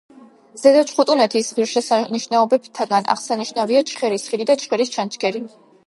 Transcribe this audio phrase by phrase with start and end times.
[0.61, 5.49] ზედა ჩხუტუნეთის ღირსშესანიშნაობებიდან აღსანიშნავია: ჩხერის ხიდი და ჩხერის ჩანჩქერი.